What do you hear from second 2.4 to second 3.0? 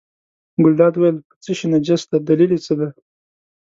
یې څه دی.